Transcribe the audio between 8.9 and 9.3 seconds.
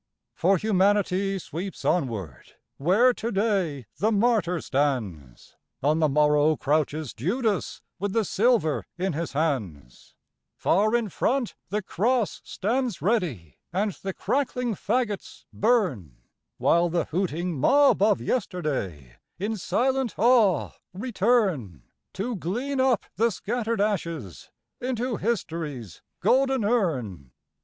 in